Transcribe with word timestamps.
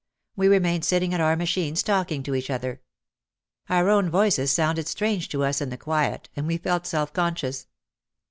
We 0.35 0.47
remained 0.47 0.83
sitting 0.83 1.13
at 1.13 1.21
our 1.21 1.35
machines 1.35 1.83
talking 1.83 2.23
to 2.23 2.33
each 2.33 2.49
other. 2.49 2.81
Our 3.69 3.87
own 3.89 4.09
voices 4.09 4.51
sounded 4.51 4.87
strange 4.87 5.29
to 5.29 5.43
us 5.43 5.61
in 5.61 5.69
the 5.69 5.77
quiet 5.77 6.27
and 6.35 6.47
we 6.47 6.57
felt 6.57 6.87
self 6.87 7.13
conscious. 7.13 7.67